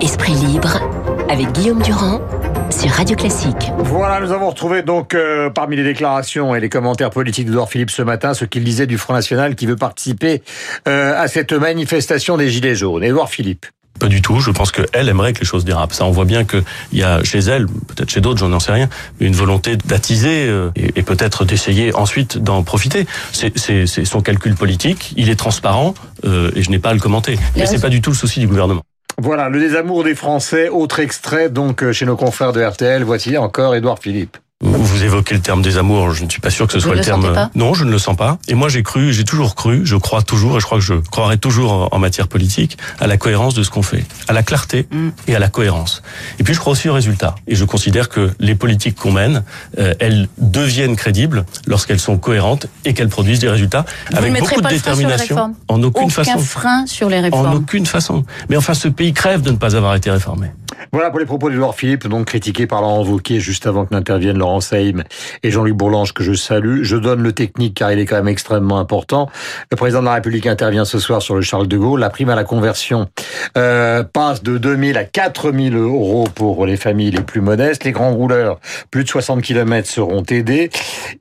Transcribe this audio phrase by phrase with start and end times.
[0.00, 0.80] Esprit libre
[1.28, 2.22] avec Guillaume Durand
[2.70, 3.70] sur Radio Classique.
[3.76, 7.90] Voilà, nous avons retrouvé donc euh, parmi les déclarations et les commentaires politiques d'Edouard Philippe
[7.90, 10.42] ce matin ce qu'il disait du Front National qui veut participer
[10.88, 13.04] euh, à cette manifestation des Gilets jaunes.
[13.04, 13.66] Edouard Philippe.
[13.98, 14.40] Pas du tout.
[14.40, 15.92] Je pense qu'elle aimerait que les choses dérapent.
[15.92, 18.88] Ça, on voit bien qu'il y a chez elle, peut-être chez d'autres, j'en sais rien,
[19.20, 23.06] une volonté d'attiser euh, et, peut-être d'essayer ensuite d'en profiter.
[23.32, 25.12] C'est son calcul politique.
[25.16, 27.38] Il est transparent euh, et je n'ai pas à le commenter.
[27.56, 28.82] Mais c'est pas du tout le souci du gouvernement.
[29.18, 30.68] Voilà, le désamour des Français.
[30.68, 33.02] Autre extrait donc euh, chez nos confrères de RTL.
[33.02, 34.36] Voici encore Édouard Philippe.
[34.62, 37.02] Vous évoquez le terme des amours, je ne suis pas sûr que ce soit le,
[37.02, 37.50] terme.
[37.54, 38.38] Non, je ne le sens pas.
[38.48, 40.94] Et moi, j'ai cru, j'ai toujours cru, je crois toujours, et je crois que je
[40.94, 44.88] croirai toujours en matière politique, à la cohérence de ce qu'on fait, à la clarté
[44.90, 45.08] mm.
[45.28, 46.02] et à la cohérence.
[46.38, 47.34] Et puis, je crois aussi au résultat.
[47.46, 49.44] Et je considère que les politiques qu'on mène,
[49.78, 54.62] euh, elles deviennent crédibles lorsqu'elles sont cohérentes et qu'elles produisent des résultats Vous avec beaucoup
[54.62, 55.54] de détermination.
[55.68, 56.38] En aucune Aucun façon.
[56.38, 57.46] frein sur les réformes.
[57.46, 58.24] En aucune façon.
[58.48, 60.48] Mais enfin, ce pays crève de ne pas avoir été réformé.
[60.92, 64.38] Voilà pour les propos d'Edouard Philippe, donc critiqué par Laurent Wauquiez juste avant que n'intervienne
[64.38, 65.04] Laurent Saïm
[65.42, 66.82] et Jean-Luc Bourlange que je salue.
[66.82, 69.28] Je donne le technique car il est quand même extrêmement important.
[69.70, 72.00] Le président de la République intervient ce soir sur le Charles de Gaulle.
[72.00, 73.08] La prime à la conversion
[73.56, 77.84] euh, passe de 2000 à 4000 euros pour les familles les plus modestes.
[77.84, 78.58] Les grands rouleurs,
[78.90, 80.70] plus de 60 km seront aidés.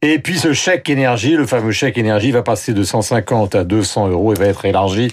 [0.01, 4.09] Et puis ce chèque énergie, le fameux chèque énergie, va passer de 150 à 200
[4.09, 5.09] euros et va être élargi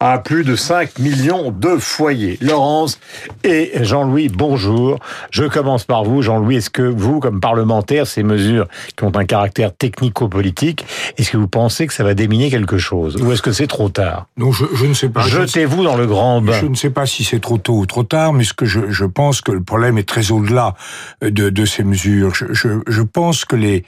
[0.00, 2.38] à plus de 5 millions de foyers.
[2.40, 2.98] Laurence
[3.42, 4.98] et Jean-Louis, bonjour.
[5.30, 6.56] Je commence par vous, Jean-Louis.
[6.56, 10.84] Est-ce que vous, comme parlementaire, ces mesures qui ont un caractère technico-politique,
[11.16, 13.88] est-ce que vous pensez que ça va déminer quelque chose Ou est-ce que c'est trop
[13.88, 14.26] tard?
[14.36, 15.22] Non, je, ne sais pas.
[15.22, 16.52] Jetez-vous dans le grand bain.
[16.60, 19.04] Je ne sais pas si c'est trop tôt ou trop tard, mais ce que je,
[19.04, 20.74] pense que le problème est très au-delà
[21.22, 22.34] de, ces mesures.
[22.34, 23.84] Je, pense que, les,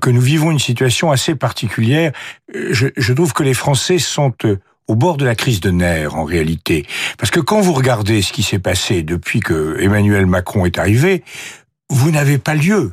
[0.00, 2.12] que nous vivons une situation assez particulière.
[2.54, 4.30] Je, je trouve que les Français sont
[4.88, 6.86] au bord de la crise de nerfs en réalité.
[7.18, 11.24] Parce que quand vous regardez ce qui s'est passé depuis que Emmanuel Macron est arrivé,
[11.88, 12.92] vous n'avez pas lieu,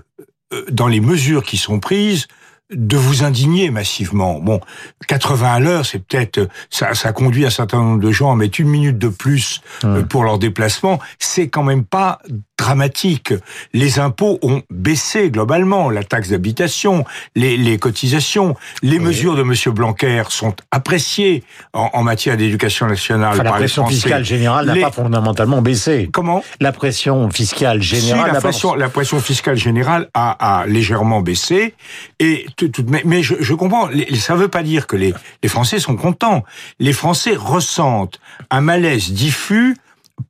[0.54, 2.28] euh, dans les mesures qui sont prises,
[2.72, 4.40] de vous indigner massivement.
[4.40, 4.60] Bon,
[5.08, 8.60] 80 à l'heure, c'est peut-être ça, ça conduit un certain nombre de gens à mettre
[8.60, 11.00] une minute de plus euh, pour leur déplacement.
[11.18, 12.20] C'est quand même pas
[12.60, 13.34] dramatique.
[13.74, 17.06] Les impôts ont baissé globalement, la taxe d'habitation,
[17.36, 21.44] les, les, cotisations, les mesures de Monsieur Blanquer sont appréciées
[21.74, 23.38] en, en matière d'éducation nationale.
[23.42, 26.10] la pression fiscale générale n'a pas fondamentalement baissé.
[26.12, 26.44] Comment?
[26.60, 28.30] La pression fiscale générale.
[28.30, 31.74] Si, la, pression, la pression fiscale générale a, a légèrement baissé.
[32.20, 33.90] Et tout, tout, mais, mais je, je comprends.
[34.18, 36.44] Ça ne veut pas dire que les, les Français sont contents.
[36.80, 39.78] Les Français ressentent un malaise diffus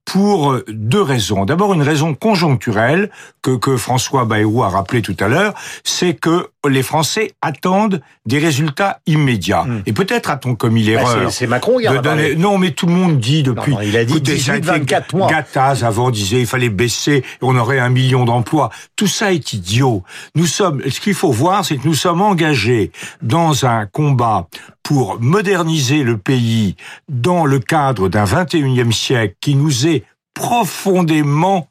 [0.10, 1.46] pour deux raisons.
[1.46, 3.12] D'abord, une raison conjoncturelle
[3.44, 5.54] que, que François Bayrou a rappelé tout à l'heure,
[5.84, 9.64] c'est que les Français attendent des résultats immédiats.
[9.64, 9.84] Hmm.
[9.86, 11.32] Et peut-être a-t-on commis bah, l'erreur.
[11.32, 12.36] c'est Macron qui a donner...
[12.36, 13.76] Non, mais tout le monde dit depuis.
[13.84, 15.30] il a dit 18, 24 mois.
[15.30, 18.72] Gattaz avant disait il fallait baisser et on aurait un million d'emplois.
[18.96, 20.04] Tout ça est idiot.
[20.34, 20.82] Nous sommes.
[20.90, 22.92] Ce qu'il faut voir, c'est que nous sommes engagés
[23.22, 24.48] dans un combat
[24.90, 26.76] pour moderniser le pays
[27.10, 29.99] dans le cadre d'un 21e siècle qui nous est
[30.40, 31.68] profondément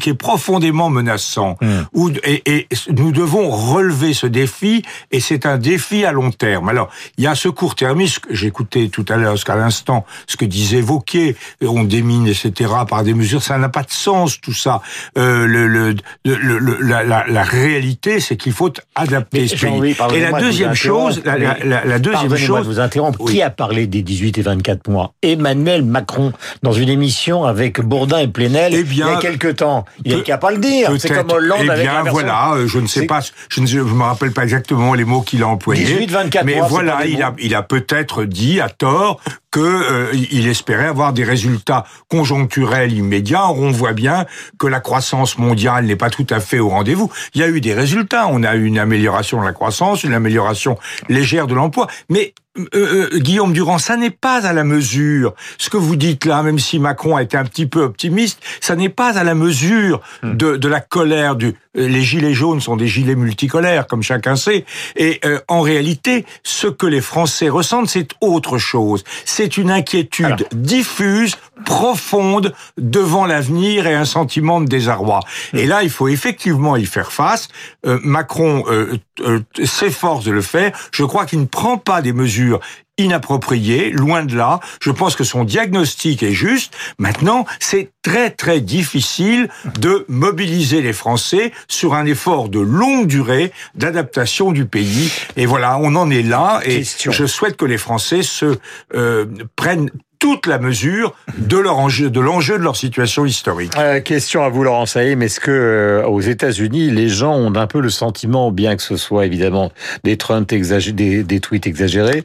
[0.00, 1.58] qui est profondément menaçant.
[1.60, 2.08] Hmm.
[2.24, 6.70] et, et, nous devons relever ce défi, et c'est un défi à long terme.
[6.70, 10.80] Alors, il y a ce court-termisme, j'écoutais tout à l'heure, qu'à l'instant, ce que disait
[10.80, 14.80] Vauquier, on démine, etc., par des mesures, ça n'a pas de sens, tout ça.
[15.18, 19.96] Euh, le, le, le, la, la, la, réalité, c'est qu'il faut adapter ce pays.
[20.14, 21.36] Et la deuxième chose, la,
[21.84, 22.66] la, deuxième chose...
[22.66, 25.12] vous interrompre, qui a parlé des 18 et 24 mois?
[25.22, 29.57] Emmanuel Macron, dans une émission avec Bourdin et Plenel, eh bien, il y a quelques
[30.04, 30.90] il n'y a qu'à pas le dire.
[30.98, 34.32] C'est comme Hollande eh bien, voilà, euh, je ne sais pas, je ne me rappelle
[34.32, 35.84] pas exactement les mots qu'il a employés.
[35.84, 39.20] 18, 24 mais voilà, il a, il a peut-être dit à tort
[39.50, 43.48] que euh, il espérait avoir des résultats conjoncturels immédiats.
[43.48, 44.26] On voit bien
[44.58, 47.10] que la croissance mondiale n'est pas tout à fait au rendez-vous.
[47.34, 48.26] Il y a eu des résultats.
[48.28, 52.34] On a eu une amélioration de la croissance, une amélioration légère de l'emploi, mais
[52.74, 55.34] euh, euh, Guillaume Durand, ça n'est pas à la mesure.
[55.58, 58.76] Ce que vous dites là, même si Macron a été un petit peu optimiste, ça
[58.76, 60.36] n'est pas à la mesure hmm.
[60.36, 61.54] de, de la colère du.
[61.78, 64.64] Les gilets jaunes sont des gilets multicolères, comme chacun sait.
[64.96, 71.36] Et en réalité, ce que les Français ressentent, c'est autre chose c'est une inquiétude diffuse,
[71.64, 75.20] profonde devant l'avenir et un sentiment de désarroi.
[75.52, 77.48] Et là, il faut effectivement y faire face.
[77.86, 80.72] Euh, Macron euh, euh, s'efforce de le faire.
[80.92, 82.60] Je crois qu'il ne prend pas des mesures
[82.98, 84.60] inapproprié, loin de là.
[84.80, 86.76] Je pense que son diagnostic est juste.
[86.98, 89.48] Maintenant, c'est très très difficile
[89.78, 95.10] de mobiliser les Français sur un effort de longue durée d'adaptation du pays.
[95.36, 96.60] Et voilà, on en est là.
[96.64, 98.58] Et je souhaite que les Français se
[98.94, 103.72] euh, prennent toute la mesure de leur enjeu, de l'enjeu de leur situation historique.
[103.76, 105.22] Euh, question à vous, Laurent Saïm.
[105.22, 108.96] Est-ce que euh, aux États-Unis, les gens ont un peu le sentiment, bien que ce
[108.96, 109.72] soit évidemment
[110.04, 112.24] des Trump des, des, tweets exagérés,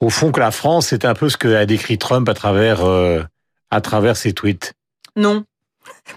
[0.00, 2.84] au fond que la France c'est un peu ce que a décrit Trump à travers
[2.84, 3.22] euh,
[3.70, 4.74] à travers ses tweets?
[5.16, 5.44] Non,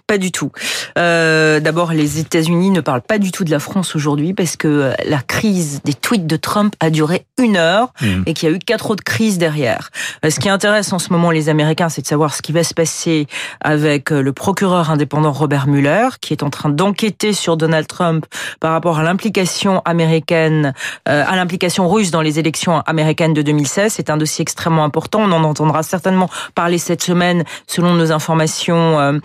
[0.08, 0.52] pas du tout.
[0.98, 4.94] Euh, D'abord, les États-Unis ne parlent pas du tout de la France aujourd'hui parce que
[5.06, 8.24] la crise des tweets de Trump a duré une heure mmh.
[8.26, 9.90] et qu'il y a eu quatre autres crises derrière.
[10.26, 12.64] Euh, ce qui intéresse en ce moment les Américains, c'est de savoir ce qui va
[12.64, 13.28] se passer
[13.62, 18.26] avec euh, le procureur indépendant Robert Mueller, qui est en train d'enquêter sur Donald Trump
[18.60, 20.74] par rapport à l'implication américaine,
[21.08, 23.94] euh, à l'implication russe dans les élections américaines de 2016.
[23.94, 25.22] C'est un dossier extrêmement important.
[25.22, 29.00] On en entendra certainement parler cette semaine, selon nos informations.
[29.00, 29.20] Euh,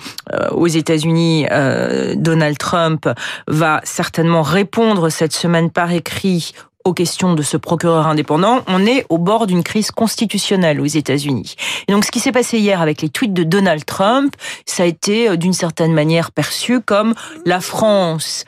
[0.58, 3.08] aux États-Unis, euh, Donald Trump
[3.46, 6.52] va certainement répondre cette semaine par écrit
[6.84, 11.54] aux questions de ce procureur indépendant, on est au bord d'une crise constitutionnelle aux États-Unis.
[11.86, 14.34] Et donc ce qui s'est passé hier avec les tweets de Donald Trump,
[14.64, 17.14] ça a été euh, d'une certaine manière perçu comme
[17.44, 18.44] la France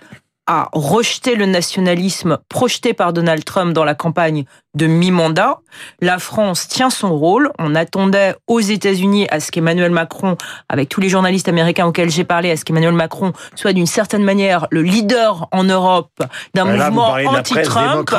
[0.46, 4.44] a rejeté le nationalisme projeté par Donald Trump dans la campagne
[4.74, 5.58] de mi-mandat.
[6.00, 7.50] La France tient son rôle.
[7.58, 10.36] On attendait aux États-Unis à ce qu'Emmanuel Macron,
[10.68, 14.22] avec tous les journalistes américains auxquels j'ai parlé, à ce qu'Emmanuel Macron soit d'une certaine
[14.22, 16.22] manière le leader en Europe
[16.54, 18.10] d'un mouvement anti-Trump.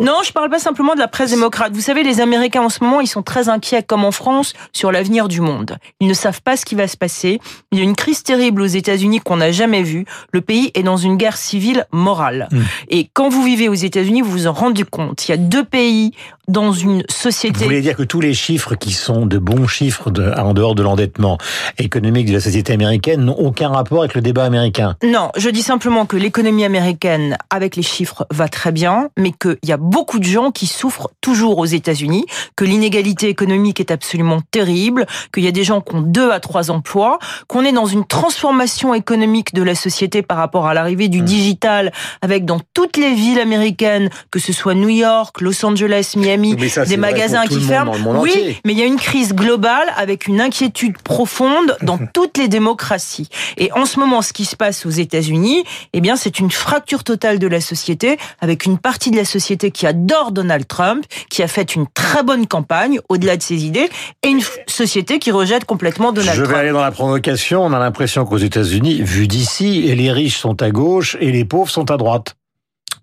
[0.00, 1.72] Non, je parle pas simplement de la presse démocrate.
[1.72, 4.90] Vous savez, les Américains en ce moment, ils sont très inquiets, comme en France, sur
[4.90, 5.78] l'avenir du monde.
[6.00, 7.40] Ils ne savent pas ce qui va se passer.
[7.70, 10.06] Il y a une crise terrible aux États-Unis qu'on n'a jamais vue.
[10.32, 12.48] Le pays est dans une guerre civile morale.
[12.50, 12.62] Hmm.
[12.88, 15.28] Et quand vous vivez aux États-Unis, vous vous en rendez compte.
[15.28, 16.10] Il y a deux pays pays
[16.48, 17.58] dans une société.
[17.58, 20.74] Vous voulez dire que tous les chiffres qui sont de bons chiffres de, en dehors
[20.74, 21.38] de l'endettement
[21.78, 25.62] économique de la société américaine n'ont aucun rapport avec le débat américain Non, je dis
[25.62, 30.18] simplement que l'économie américaine, avec les chiffres, va très bien, mais qu'il y a beaucoup
[30.18, 32.24] de gens qui souffrent toujours aux États-Unis,
[32.56, 36.40] que l'inégalité économique est absolument terrible, qu'il y a des gens qui ont deux à
[36.40, 41.08] trois emplois, qu'on est dans une transformation économique de la société par rapport à l'arrivée
[41.08, 41.26] du mmh.
[41.26, 41.92] digital,
[42.22, 46.56] avec dans toutes les villes américaines, que ce soit New York, Los Angeles, Angeles, Miami,
[46.86, 47.92] des magasins qui ferment.
[48.20, 52.48] Oui, mais il y a une crise globale avec une inquiétude profonde dans toutes les
[52.48, 53.28] démocraties.
[53.56, 57.04] Et en ce moment, ce qui se passe aux États-Unis, eh bien, c'est une fracture
[57.04, 61.42] totale de la société avec une partie de la société qui adore Donald Trump, qui
[61.42, 63.88] a fait une très bonne campagne au-delà de ses idées,
[64.22, 66.48] et une société qui rejette complètement Donald Trump.
[66.48, 67.64] Je vais aller dans la provocation.
[67.64, 71.70] On a l'impression qu'aux États-Unis, vu d'ici, les riches sont à gauche et les pauvres
[71.70, 72.36] sont à droite.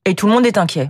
[0.05, 0.89] Et tout le monde est inquiet.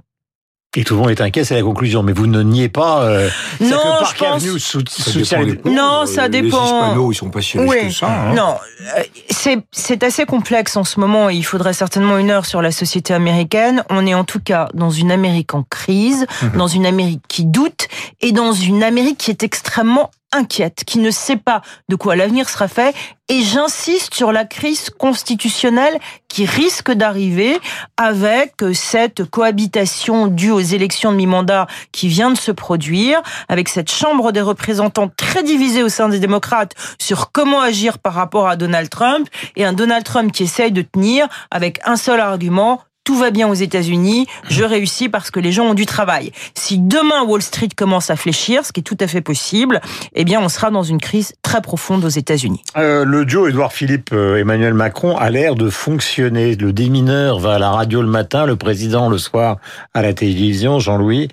[0.78, 2.02] Et tout le monde est inquiet, c'est la conclusion.
[2.02, 3.04] Mais vous ne niez pas.
[3.04, 3.30] Euh,
[3.60, 3.78] non,
[4.10, 5.66] je pense.
[5.66, 6.62] non, ça dépend.
[6.62, 8.08] Les Hispanos, ils sont pas si riches que ça.
[8.08, 8.34] Hein.
[8.36, 8.56] Non,
[8.98, 11.30] euh, c'est c'est assez complexe en ce moment.
[11.30, 13.84] Il faudrait certainement une heure sur la société américaine.
[13.90, 16.52] On est en tout cas dans une Amérique en crise, mhm.
[16.58, 17.90] dans une Amérique qui doute
[18.22, 22.50] et dans une Amérique qui est extrêmement inquiète, qui ne sait pas de quoi l'avenir
[22.50, 22.96] sera fait.
[23.30, 25.98] Et j'insiste sur la crise constitutionnelle
[26.28, 27.60] qui risque d'arriver
[27.96, 33.92] avec cette cohabitation due aux élections de mi-mandat qui vient de se produire, avec cette
[33.92, 38.56] Chambre des représentants très divisée au sein des démocrates sur comment agir par rapport à
[38.56, 43.18] Donald Trump, et un Donald Trump qui essaye de tenir avec un seul argument, tout
[43.18, 46.32] va bien aux États-Unis, je réussis parce que les gens ont du travail.
[46.54, 49.82] Si demain Wall Street commence à fléchir, ce qui est tout à fait possible,
[50.14, 52.62] eh bien on sera dans une crise très profonde aux États-Unis.
[52.78, 56.56] Euh, le duo Édouard Philippe euh, Emmanuel Macron a l'air de fonctionner.
[56.56, 59.58] Le démineur va à la radio le matin, le président le soir
[59.94, 61.30] à la télévision, Jean-Louis.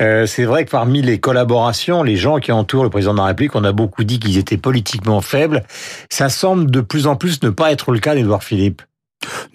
[0.00, 3.26] Euh, c'est vrai que parmi les collaborations, les gens qui entourent le président de la
[3.26, 5.62] République, on a beaucoup dit qu'ils étaient politiquement faibles.
[6.10, 8.82] Ça semble de plus en plus ne pas être le cas d'Édouard Philippe.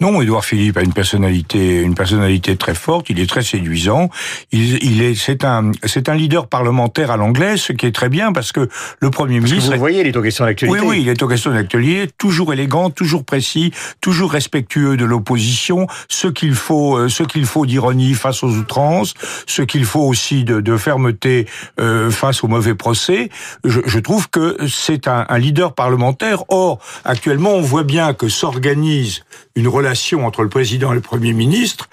[0.00, 3.10] Non, Édouard Philippe a une personnalité, une personnalité très forte.
[3.10, 4.10] Il est très séduisant.
[4.52, 8.08] Il, il est, c'est un, c'est un leader parlementaire à l'anglaise, ce qui est très
[8.08, 8.68] bien parce que
[9.00, 9.72] le premier ministre.
[9.72, 10.80] vous voyez, il est aux questions d'actualité.
[10.80, 12.08] Oui, oui, il est aux questions d'actualité.
[12.18, 15.86] Toujours élégant, toujours précis, toujours respectueux de l'opposition.
[16.08, 19.14] Ce qu'il faut, euh, ce qu'il faut d'ironie face aux outrances,
[19.46, 21.46] ce qu'il faut aussi de, de fermeté
[21.80, 23.30] euh, face aux mauvais procès.
[23.64, 26.44] Je, je trouve que c'est un, un leader parlementaire.
[26.48, 29.24] Or, actuellement, on voit bien que s'organise
[29.58, 31.88] une relation entre le président et le Premier ministre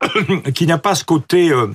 [0.54, 1.68] qui n'a pas ce côté euh,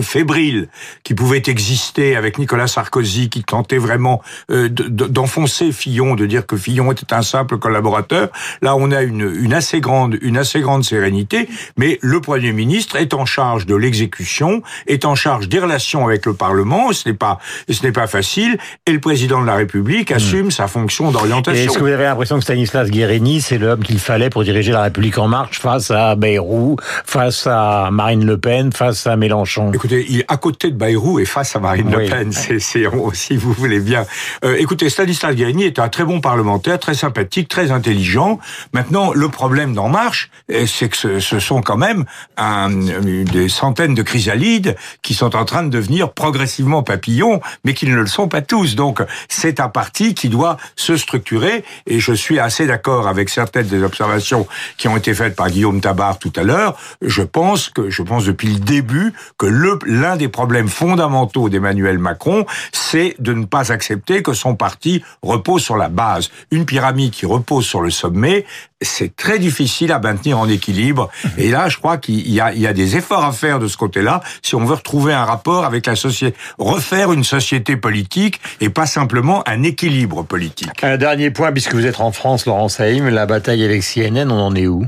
[0.00, 0.68] fébrile
[1.02, 6.56] qui pouvait exister avec Nicolas Sarkozy qui tentait vraiment euh, d'enfoncer Fillon, de dire que
[6.56, 8.30] Fillon était un simple collaborateur.
[8.62, 12.96] Là, on a une, une assez grande une assez grande sérénité, mais le Premier ministre
[12.96, 16.92] est en charge de l'exécution, est en charge des relations avec le Parlement.
[16.92, 20.16] Ce n'est pas ce n'est pas facile, et le président de la République hmm.
[20.16, 21.64] assume sa fonction d'orientation.
[21.64, 24.82] Est-ce que vous avez l'impression que Stanislas Guérini, c'est l'homme qu'il fallait pour diriger la
[24.82, 29.71] République en marche face à Bayrou, face à Marine Le Pen, face à Mélenchon?
[29.74, 33.80] Écoutez, à côté de Bayrou et face à Marine Le Pen, c'est si vous voulez
[33.80, 34.04] bien.
[34.44, 38.38] Euh, écoutez, Stanislas Guérini est un très bon parlementaire, très sympathique, très intelligent.
[38.72, 42.04] Maintenant, le problème d'En Marche, euh, c'est que ce, ce, sont quand même
[42.36, 47.86] un, des centaines de chrysalides qui sont en train de devenir progressivement papillons, mais qui
[47.86, 48.74] ne le sont pas tous.
[48.74, 53.66] Donc, c'est un parti qui doit se structurer, et je suis assez d'accord avec certaines
[53.66, 56.76] des observations qui ont été faites par Guillaume Tabar tout à l'heure.
[57.00, 59.46] Je pense que, je pense depuis le début que
[59.86, 65.62] l'un des problèmes fondamentaux d'Emmanuel Macron, c'est de ne pas accepter que son parti repose
[65.62, 66.30] sur la base.
[66.50, 68.44] Une pyramide qui repose sur le sommet,
[68.80, 71.10] c'est très difficile à maintenir en équilibre.
[71.38, 74.20] Et là, je crois qu'il y, y a, des efforts à faire de ce côté-là
[74.42, 78.86] si on veut retrouver un rapport avec la société, refaire une société politique et pas
[78.86, 80.82] simplement un équilibre politique.
[80.82, 84.40] Un dernier point, puisque vous êtes en France, Laurent Saïm, la bataille avec CNN, on
[84.40, 84.84] en est où?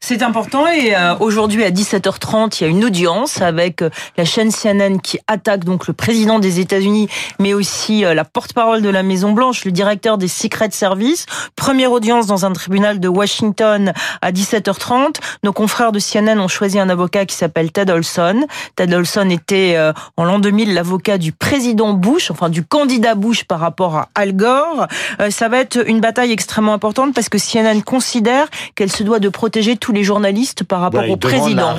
[0.00, 4.24] C'est important et euh, aujourd'hui à 17h30, il y a une audience avec euh, la
[4.24, 7.08] chaîne CNN qui attaque donc le président des États-Unis,
[7.40, 11.26] mais aussi euh, la porte-parole de la Maison Blanche, le directeur des Secret Service.
[11.56, 15.16] Première audience dans un tribunal de Washington à 17h30.
[15.42, 18.46] Nos confrères de CNN ont choisi un avocat qui s'appelle Ted Olson.
[18.76, 19.76] Ted Olson était
[20.16, 24.34] en l'an 2000 l'avocat du président Bush, enfin du candidat Bush par rapport à Al
[24.34, 24.86] Gore.
[25.30, 29.28] Ça va être une bataille extrêmement importante parce que CNN considère qu'elle se doit de
[29.28, 31.74] protéger tous les journalistes par rapport au président.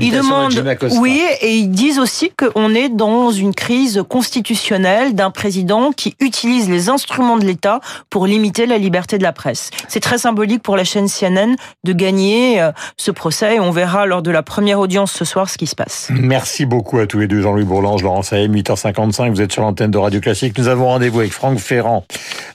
[0.00, 0.52] ils demandent,
[0.98, 6.68] oui, et ils disent aussi qu'on est dans une crise constitutionnelle d'un président qui utilise
[6.68, 7.80] les instruments de l'État
[8.10, 9.70] pour limiter la liberté de la presse.
[9.88, 14.06] C'est très symbolique pour la chaîne CNN de gagner euh, ce procès et on verra
[14.06, 16.08] lors de la première audience ce soir ce qui se passe.
[16.10, 19.90] Merci beaucoup à tous les deux, Jean-Louis Bourlange, Laurent Saïm, 8h55, vous êtes sur l'antenne
[19.90, 20.56] de Radio Classique.
[20.58, 22.04] Nous avons rendez-vous avec Franck Ferrand.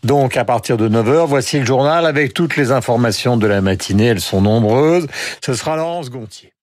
[0.04, 4.10] Donc à partir de 9h, voici le journal avec toutes les informations de la matinée
[4.28, 5.08] sont nombreuses.
[5.44, 6.54] Ce sera Laurence Gontier.